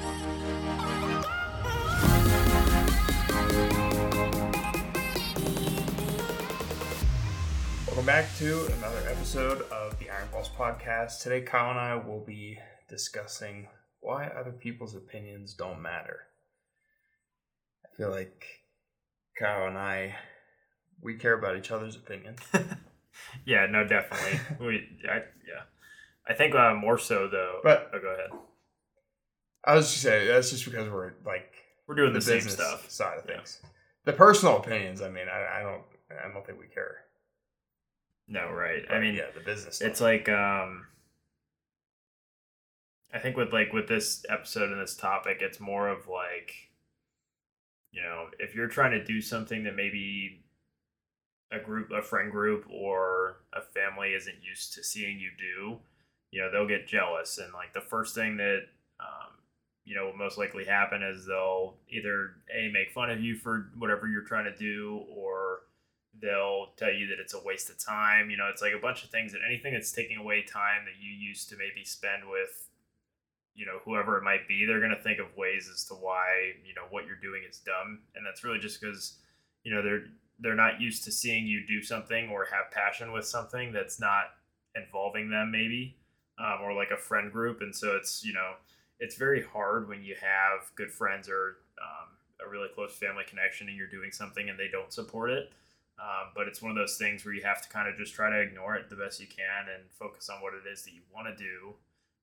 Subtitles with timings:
[0.00, 0.16] Welcome
[8.06, 11.20] back to another episode of the Iron Pulse podcast.
[11.22, 12.58] Today, Kyle and I will be
[12.88, 13.68] discussing
[14.00, 16.20] why other people's opinions don't matter.
[17.84, 18.46] I feel like
[19.38, 20.14] Kyle and I,
[21.02, 22.38] we care about each other's opinions.
[23.44, 24.40] yeah, no, definitely.
[24.66, 25.64] we, I, yeah,
[26.26, 27.60] I think uh, more so though.
[27.62, 28.30] But- oh, go ahead.
[29.64, 31.52] I was just saying that's just because we're like
[31.86, 32.90] We're doing the, same business stuff.
[32.90, 33.36] side of Yeah.
[33.36, 33.60] things.
[34.04, 35.82] The personal opinions, I mean, I, I don't,
[36.24, 37.04] I don't think we care.
[38.26, 38.82] No, right.
[38.90, 39.76] I mean, yeah, the business.
[39.76, 39.88] Stuff.
[39.88, 40.86] it's like um,
[43.12, 46.52] I think with like with this episode and this topic, it's more of like,
[47.92, 50.44] you know, if you're trying to do something that maybe
[51.52, 55.78] a group, a friend group, or a family isn't used to seeing you do,
[56.30, 58.60] you know, they'll get jealous, and like the first thing that
[59.00, 59.32] um,
[59.90, 63.72] you know will most likely happen is they'll either a make fun of you for
[63.76, 65.62] whatever you're trying to do, or
[66.22, 68.30] they'll tell you that it's a waste of time.
[68.30, 71.02] You know, it's like a bunch of things that anything that's taking away time that
[71.02, 72.68] you used to maybe spend with,
[73.56, 76.72] you know, whoever it might be, they're to think of ways as to why, you
[76.74, 77.98] know, what you're doing is dumb.
[78.14, 79.18] And that's really just because,
[79.64, 80.04] you know, they're,
[80.38, 84.34] they're not used to seeing you do something or have passion with something that's not
[84.76, 85.96] involving them maybe,
[86.38, 87.60] um, or like a friend group.
[87.60, 88.52] And so it's, you know,
[89.00, 92.08] it's very hard when you have good friends or um,
[92.46, 95.52] a really close family connection and you're doing something and they don't support it.
[95.98, 98.30] Um, but it's one of those things where you have to kind of just try
[98.30, 101.00] to ignore it the best you can and focus on what it is that you
[101.12, 101.74] want to do.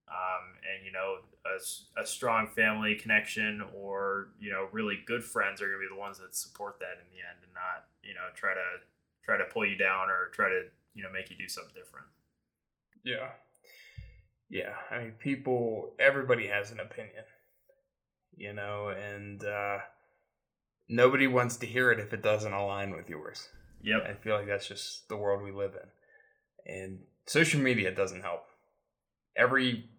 [0.07, 5.61] Um, and you know, a, a strong family connection or you know, really good friends
[5.61, 8.13] are going to be the ones that support that in the end, and not you
[8.13, 8.81] know try to
[9.25, 10.63] try to pull you down or try to
[10.95, 12.07] you know make you do something different.
[13.03, 13.35] Yeah.
[14.49, 14.73] Yeah.
[14.91, 17.23] I mean, people, everybody has an opinion,
[18.35, 19.79] you know, and uh,
[20.87, 23.49] nobody wants to hear it if it doesn't align with yours.
[23.83, 24.03] Yep.
[24.09, 26.73] I feel like that's just the world we live in.
[26.73, 28.43] And social media doesn't help.
[29.35, 29.89] Every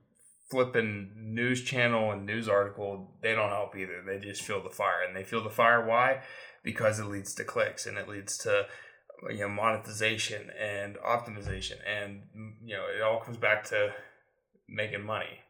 [0.51, 4.03] flipping news channel and news article, they don't help either.
[4.05, 5.03] They just feel the fire.
[5.06, 5.84] And they feel the fire.
[5.87, 6.22] Why?
[6.65, 8.67] Because it leads to clicks and it leads to
[9.31, 12.22] you know monetization and optimization and
[12.65, 13.93] you know it all comes back to
[14.69, 15.41] making money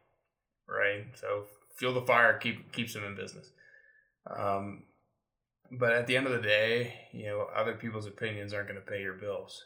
[0.67, 1.45] right so
[1.77, 3.51] fuel the fire keep keeps them in business
[4.37, 4.83] um,
[5.71, 8.91] but at the end of the day you know other people's opinions aren't going to
[8.91, 9.63] pay your bills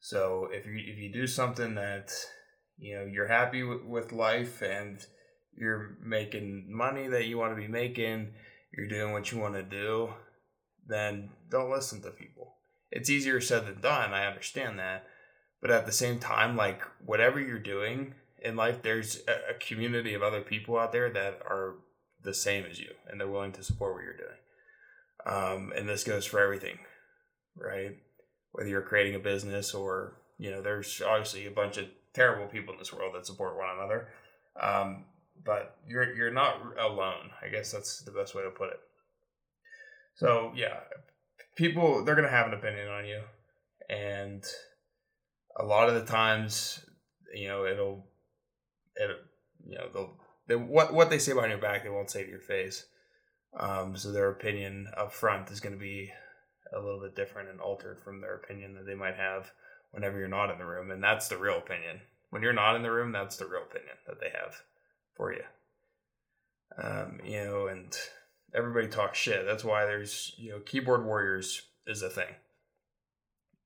[0.00, 2.12] so if you if you do something that
[2.78, 5.00] you know you're happy with, with life and
[5.58, 8.32] you're making money that you want to be making
[8.76, 10.10] you're doing what you want to do
[10.86, 12.56] then don't listen to people
[12.90, 14.14] it's easier said than done.
[14.14, 15.06] I understand that.
[15.60, 18.14] But at the same time, like whatever you're doing
[18.46, 21.74] in life, there's a, community of other people out there that are
[22.22, 24.38] the same as you and they're willing to support what you're doing.
[25.26, 26.78] Um, and this goes for everything,
[27.56, 27.96] right?
[28.52, 32.72] Whether you're creating a business or, you know, there's obviously a bunch of terrible people
[32.72, 34.08] in this world that support one another.
[34.60, 35.04] Um,
[35.44, 37.30] but you're you're not alone.
[37.42, 38.80] I guess that's the best way to put it.
[40.14, 40.78] So yeah,
[41.56, 43.20] people they're gonna have an opinion on you,
[43.90, 44.44] and
[45.58, 46.84] a lot of the times,
[47.34, 48.06] you know, it'll,
[48.96, 49.10] it,
[49.66, 50.16] you know, they'll
[50.48, 52.86] they, what what they say behind your back, they won't say to your face.
[53.58, 56.12] Um, so their opinion up front is going to be
[56.74, 59.50] a little bit different and altered from their opinion that they might have
[59.92, 62.00] whenever you're not in the room, and that's the real opinion.
[62.30, 64.56] When you're not in the room, that's the real opinion that they have
[65.16, 65.42] for you.
[66.82, 67.96] Um, you know, and
[68.54, 69.46] everybody talks shit.
[69.46, 72.34] That's why there's you know keyboard warriors is a thing,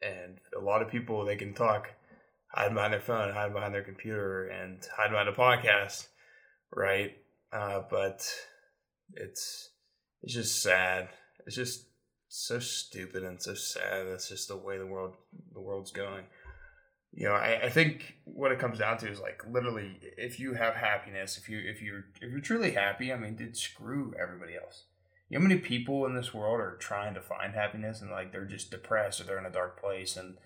[0.02, 1.90] and a lot of people they can talk,
[2.52, 6.08] hide behind their phone, hide behind their computer, and hide behind a podcast,
[6.74, 7.16] right?
[7.52, 8.28] Uh, but
[9.14, 9.70] it's
[10.22, 11.08] it's just sad.
[11.46, 11.86] It's just
[12.28, 14.06] so stupid and so sad.
[14.06, 15.14] That's just the way the world
[15.52, 16.24] the world's going.
[17.12, 20.54] You know, I, I think what it comes down to is like literally if you
[20.54, 24.54] have happiness, if you if you're if you're truly happy, I mean, dude, screw everybody
[24.54, 24.84] else.
[25.28, 28.32] You know how many people in this world are trying to find happiness and like
[28.32, 30.36] they're just depressed or they're in a dark place and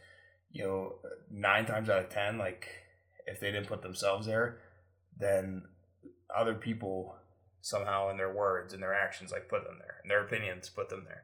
[0.54, 0.94] you know,
[1.30, 2.68] nine times out of ten, like
[3.26, 4.60] if they didn't put themselves there,
[5.18, 5.64] then
[6.34, 7.16] other people
[7.60, 10.88] somehow in their words and their actions like put them there and their opinions put
[10.90, 11.22] them there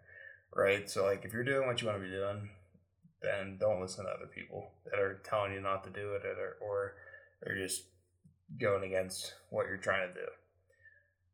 [0.56, 0.91] right?
[0.91, 2.49] So like if you're doing what you want to be doing
[3.23, 6.56] then don't listen to other people that are telling you not to do it or,
[6.62, 6.94] or
[7.43, 7.85] they're just
[8.59, 10.27] going against what you're trying to do.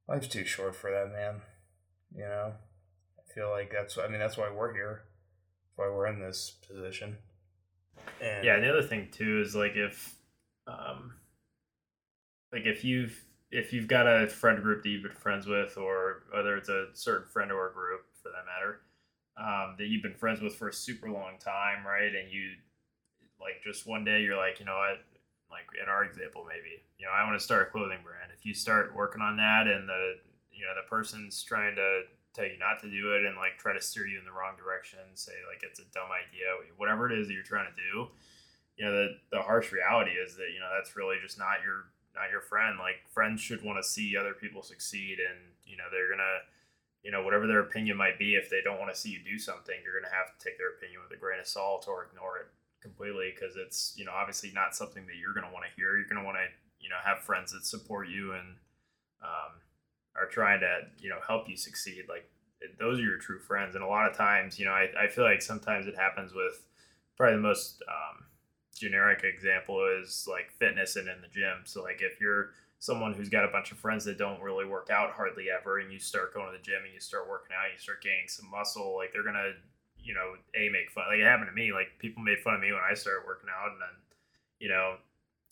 [0.09, 1.43] Life's too short for that man
[2.15, 2.55] you know?
[3.19, 5.05] I feel like that's i mean that's why we're here.
[5.63, 7.19] That's why we're in this position
[8.21, 10.15] and Yeah, and the other thing too is like if,
[10.67, 11.15] um,
[12.53, 16.25] like if you've if you've got a friend group that you've been friends with, or
[16.33, 18.81] whether it's a certain friend or a group for that matter,
[19.39, 22.15] um, that you've been friends with for a super long time, right?
[22.15, 22.53] And you
[23.41, 25.05] like just one day you're like, you know what,
[25.51, 28.33] like in our example, maybe you know I want to start a clothing brand.
[28.37, 30.15] If you start working on that, and the
[30.51, 32.03] you know the person's trying to
[32.37, 34.61] tell you not to do it and like try to steer you in the wrong
[34.61, 38.13] direction, say like it's a dumb idea, whatever it is that you're trying to do,
[38.77, 41.89] you know the the harsh reality is that you know that's really just not your
[42.13, 42.77] not your friend.
[42.79, 46.45] Like friends should want to see other people succeed, and you know they're gonna
[47.07, 49.39] you know whatever their opinion might be if they don't want to see you do
[49.39, 52.43] something you're to have to take their opinion with a grain of salt or ignore
[52.43, 52.51] it
[52.83, 56.11] completely because it's you know obviously not something that you're to want to hear you're
[56.11, 56.47] to want to
[56.83, 58.59] you know have friends that support you and
[60.19, 62.29] are trying to you know help you succeed like
[62.81, 63.75] those are your true friends.
[63.75, 66.67] And a lot of times you know i, I feel like sometimes it happens with
[67.17, 68.25] probably the most um,
[68.77, 71.63] generic example is like fitness and in the gym.
[71.65, 74.91] So like if you're someone who's got a bunch of friends that don't really work
[74.91, 77.73] out hardly ever and you start going to the gym and you start working out
[77.73, 79.53] you start gaining some muscle like they're gonna
[79.99, 82.61] you know a make fun like it happened to me like people made fun of
[82.61, 83.97] me when i started working out and then
[84.61, 84.97] you know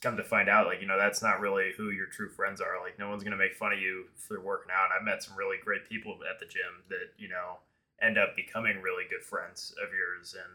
[0.05, 2.81] come to find out like you know that's not really who your true friends are
[2.83, 5.57] like no one's gonna make fun of you for working out i've met some really
[5.65, 7.59] great people at the gym that you know
[8.03, 10.53] end up becoming really good friends of yours and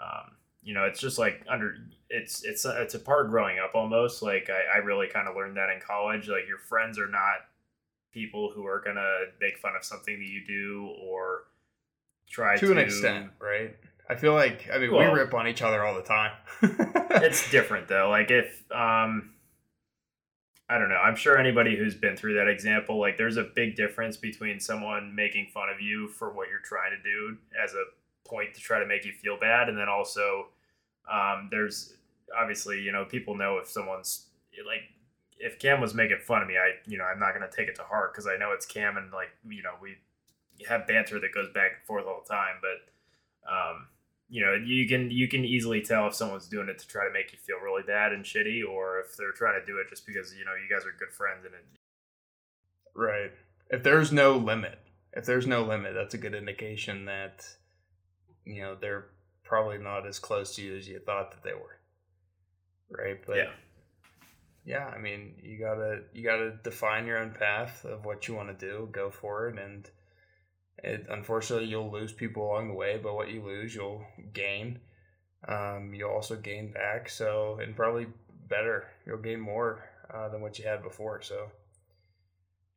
[0.00, 1.76] um, you know, it's just like under
[2.08, 4.22] it's it's a, it's a part of growing up almost.
[4.22, 6.28] Like I, I really kind of learned that in college.
[6.28, 7.46] Like your friends are not
[8.12, 11.44] people who are gonna make fun of something that you do or
[12.28, 13.74] try to, to an extent, right?
[14.12, 16.32] I feel like I mean Well- we rip on each other all the time.
[16.62, 18.10] it's different though.
[18.10, 19.30] Like if um
[20.68, 20.96] I don't know.
[20.96, 25.14] I'm sure anybody who's been through that example, like there's a big difference between someone
[25.14, 27.84] making fun of you for what you're trying to do as a
[28.26, 30.46] point to try to make you feel bad, and then also
[31.10, 31.94] um, there's
[32.38, 34.28] obviously you know people know if someone's
[34.66, 34.82] like
[35.38, 37.74] if Cam was making fun of me, I you know I'm not gonna take it
[37.76, 39.96] to heart because I know it's Cam and like you know we
[40.68, 43.88] have banter that goes back and forth all the time, but um,
[44.32, 47.12] you know you can you can easily tell if someone's doing it to try to
[47.12, 50.06] make you feel really bad and shitty or if they're trying to do it just
[50.06, 51.64] because you know you guys are good friends and it,
[52.96, 53.30] right.
[53.68, 54.78] If there's no limit,
[55.12, 57.46] if there's no limit, that's a good indication that
[58.46, 59.08] you know they're
[59.44, 61.78] probably not as close to you as you thought that they were.
[62.90, 63.18] Right?
[63.26, 63.50] But yeah
[64.64, 68.48] yeah i mean you gotta you gotta define your own path of what you want
[68.48, 69.90] to do go for it and
[70.78, 74.80] it unfortunately you'll lose people along the way but what you lose you'll gain.
[75.46, 78.06] Um, you'll also gain back so and probably
[78.48, 78.86] better.
[79.06, 81.50] You'll gain more uh, than what you had before so.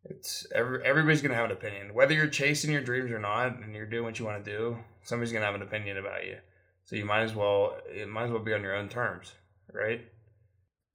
[0.04, 1.94] It's every, everybody's gonna have an opinion.
[1.94, 4.78] Whether you're chasing your dreams or not and you're doing what you want to do
[5.04, 6.38] somebody's gonna have an opinion about you.
[6.86, 9.34] So you might as well it might as well be on your own terms
[9.76, 10.02] right?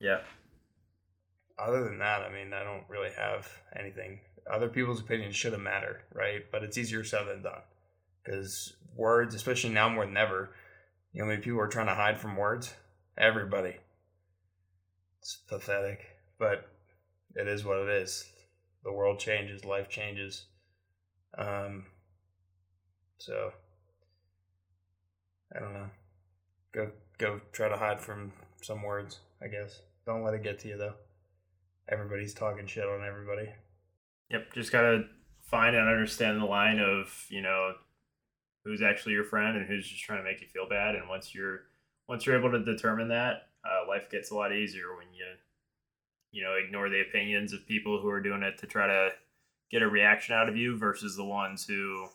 [0.00, 0.20] Yeah.
[1.58, 3.48] Other than that, I mean, I don't really have
[3.78, 4.20] anything.
[4.52, 6.44] Other people's opinions shouldn't matter, right?
[6.50, 7.62] But it's easier said than done
[8.24, 10.50] because words, especially now more than ever,
[11.12, 12.74] you know, many people are trying to hide from words.
[13.16, 13.76] Everybody.
[15.20, 16.00] It's pathetic,
[16.38, 16.66] but
[17.34, 18.24] it is what it is.
[18.82, 20.46] The world changes, life changes.
[21.36, 21.86] Um,
[23.18, 23.52] so
[25.54, 25.90] I don't know.
[26.72, 28.32] Go go try to hide from
[28.62, 29.80] some words, I guess.
[30.06, 30.94] Don't let it get to you though
[31.90, 33.48] everybody's talking shit on everybody.
[34.30, 35.04] Yep, just gotta
[35.42, 37.72] find and understand the line of you know
[38.64, 40.94] who's actually your friend and who's just trying to make you feel bad.
[40.94, 41.62] And once you're
[42.08, 45.24] once you're able to determine that, uh, life gets a lot easier when you
[46.32, 49.10] you know ignore the opinions of people who are doing it to try to
[49.70, 52.06] get a reaction out of you versus the ones who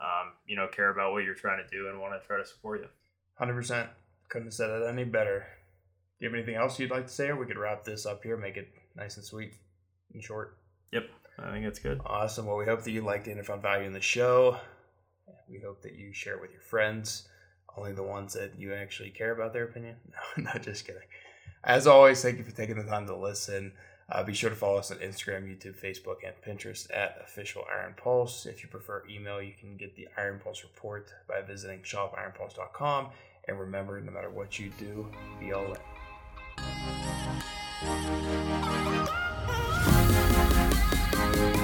[0.00, 2.46] um, you know care about what you're trying to do and want to try to
[2.46, 2.88] support you.
[3.34, 3.88] Hundred percent.
[4.28, 5.46] Couldn't have said it any better.
[6.18, 8.22] Do you have anything else you'd like to say, or we could wrap this up
[8.22, 9.54] here, make it nice and sweet
[10.12, 10.56] and short?
[10.92, 12.00] Yep, I think that's good.
[12.04, 12.46] Awesome.
[12.46, 14.58] Well, we hope that you liked it and found value in the show.
[15.48, 17.28] We hope that you share it with your friends,
[17.76, 19.96] only the ones that you actually care about their opinion.
[20.36, 21.02] No, not just kidding.
[21.62, 23.72] As always, thank you for taking the time to listen.
[24.10, 27.94] Uh, be sure to follow us on Instagram, YouTube, Facebook, and Pinterest at official Iron
[27.96, 28.44] Pulse.
[28.44, 33.08] If you prefer email, you can get the Iron Pulse report by visiting shopironpulse.com.
[33.48, 35.08] And remember, no matter what you do,
[35.40, 35.74] be all
[38.98, 39.08] in.
[41.14, 41.63] Thank you.